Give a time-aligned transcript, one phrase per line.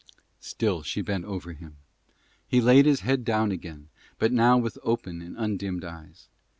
[0.39, 1.77] Still she bent over him.
[2.47, 6.27] He laid his head down again, but now with open and undimmed eyes.